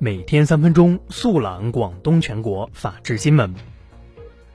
[0.00, 3.52] 每天三分钟，速览广东全国法治新闻。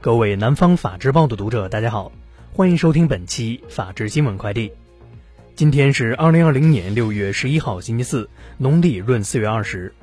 [0.00, 2.10] 各位南方法制报的读者，大家好，
[2.54, 4.72] 欢迎收听本期法治新闻快递。
[5.54, 9.94] 今天是二零二零年六月十一号，星期四，农历闰四月二十。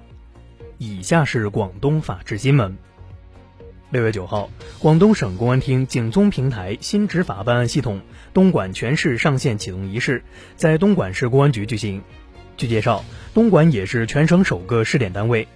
[0.77, 2.77] 以下是广东法治新闻。
[3.89, 4.47] 六月九号，
[4.77, 8.01] 广东省公安厅警综平台新执法办案系统
[8.31, 10.23] 东莞全市上线启动仪式
[10.55, 12.03] 在东莞市公安局举行。
[12.61, 13.03] 据介绍，
[13.33, 15.47] 东莞也是全省首个试点单位。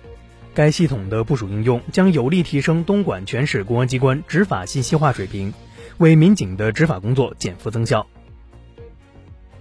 [0.56, 5.54] 该系统的部署应用将有力提升东莞全市公安机关执法信息化水平，
[6.00, 8.08] 为民警的执法工作减负增效。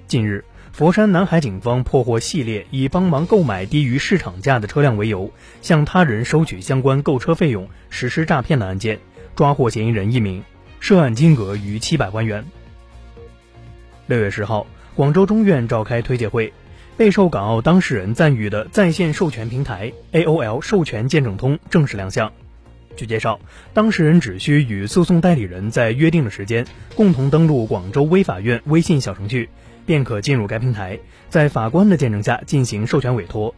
[0.06, 5.30] 近日，佛山南海警方破获系列以帮忙购买低于市场价的车辆为由，
[5.60, 8.98] 向他人收取相关购车费用实施诈骗的案件，
[9.36, 10.42] 抓获嫌疑人一名，
[10.80, 12.42] 涉案金额逾七百万元。
[14.06, 16.50] 六月十号，广州中院召开推介会。
[16.96, 22.30] 备受港澳当事人赞誉的在线授权平台 AOL 授权见证通正式亮相。
[22.94, 23.40] 据介绍，
[23.72, 29.48] 当事人只需与诉讼代理人在约定的时间共同登录广州微法院微信小程序，
[29.84, 30.96] 便可进入该平台，
[31.28, 33.52] 在法官的见证下进行授权委托。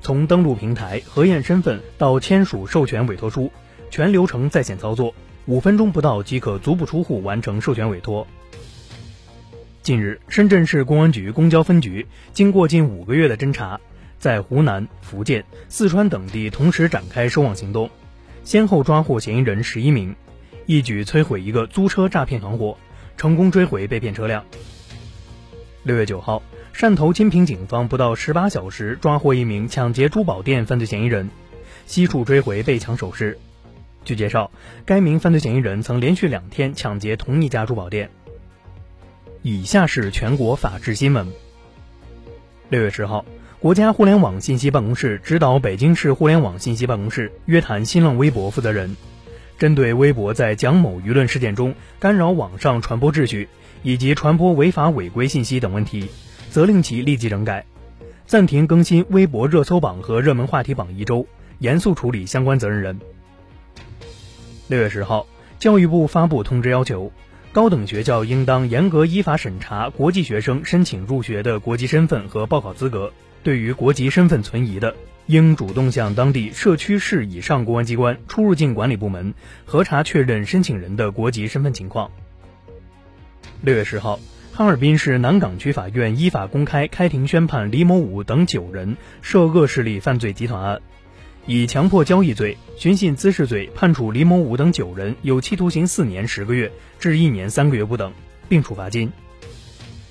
[0.00, 3.52] 从登录平台、核验身份到签署授权委托书，
[3.90, 5.14] 全流程在线操作，
[5.46, 8.26] 五分钟不到即可足不出户完成授权委托。
[9.82, 13.80] 近日，深圳市公安局公交分局经过近五个月的侦查，
[14.16, 17.90] 在湖南、福建、四川等地同时展开收网行动，
[18.44, 20.14] 先后抓获嫌疑人十一名，
[20.66, 22.78] 一举摧毁一个租车诈骗团伙，
[23.16, 24.44] 成功追回被骗车辆。
[25.82, 31.28] 六月九号，汕头金平警方不到十八小时抓获一名抢劫珠宝店犯罪嫌疑人，
[31.86, 33.36] 悉数追回被抢首饰。
[34.04, 34.52] 据介绍，
[34.86, 38.08] 该名犯罪嫌疑人曾连续两天抢劫同一家珠宝店。
[39.44, 41.26] 以下是全国法制新闻。
[42.68, 43.24] 六月十号，
[43.58, 48.96] 国家互联网信息办公室指导北京市互联网信息办公室约谈新浪微博负责人，
[49.58, 53.48] 针对微博在蒋某舆论事件中干扰网上传播秩序
[53.82, 56.08] 以及传播违法违规信息等问题，
[56.48, 57.66] 责令其立即整改，
[58.26, 61.26] 暂停更新微博热搜榜和热门话题榜一周，
[61.58, 63.00] 严肃处理相关责任人。
[64.68, 65.26] 六月十号，
[65.58, 67.10] 教育部发布通知要求。
[67.52, 73.12] 高等学校应当严格依法审查国际学生申请入学的国籍身份和报考资格。
[73.42, 74.94] 对于国籍身份存疑的，
[75.26, 79.34] 应主动向当地社区市以上公安机关出入境管理部门
[79.66, 82.10] 核查确认申请人的国籍身份情况。
[83.60, 84.18] 六月十号，
[84.54, 90.80] 哈尔滨市南岗区法院依法公开开庭宣判李某武等九人涉恶势力犯罪集团案。
[91.44, 96.70] 以强迫交易罪、寻衅滋事罪判处李某武等九人有期徒刑四年十个月
[97.00, 98.12] 至一年三个月不等，
[98.48, 99.10] 并处罚金。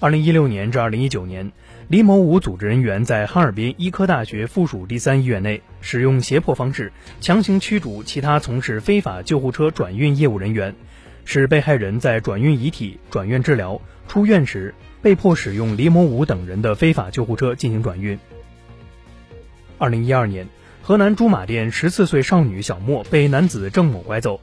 [0.01, 1.49] 二零一六年至二零一九年，
[1.87, 10.75] 李某武组织人员在哈尔滨医科大学附属第三医院内使用胁迫方式，强行驱逐其他从事非法救护车转运业务人员，
[11.23, 18.19] 使被害人在转运遗体、转院治疗、出院时被迫使用李某武等人的非法救护车进行转运。
[19.77, 20.45] 二零一二年。
[20.91, 24.41] 河南驻马店十四岁少女小莫被男子郑某拐走，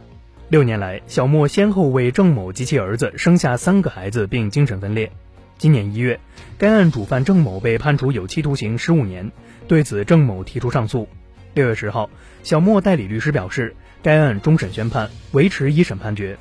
[0.49, 5.13] 六年来，小莫先后为郑某及其儿子生下三个孩子，并精神分裂。
[5.59, 6.19] 今年一月，
[6.57, 9.31] 该案主犯郑某被判处有期徒刑十五年，
[9.67, 11.07] 对此郑某提出上诉。
[11.53, 12.09] 六月十号，
[12.43, 16.39] 小莫代理律师表示，该案终审宣判，维持一审判决。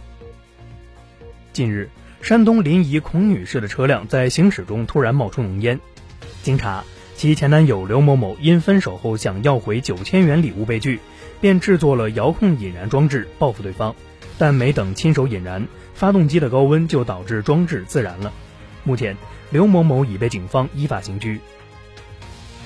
[1.51, 1.89] 近日，
[2.21, 5.77] 山东临沂孔女士的车辆在行驶中突然冒出浓烟，
[6.43, 6.81] 经查。
[7.17, 10.99] 其前男友刘某某因分手后想要回九千元礼物被拒，
[11.41, 13.95] 便制作了遥控引燃装置报复对方，
[14.37, 18.31] 但没等亲手引燃，发动机的高温就导致装置自燃了。
[18.83, 19.17] 目前，
[19.49, 21.39] 刘某某已被警方依法刑拘。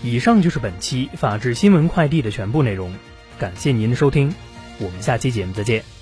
[0.03, 2.93] 以上就是本期法治新闻快递的全部内容，
[3.39, 4.35] 感谢您的收听，
[4.79, 6.00] 我们下期节目再见。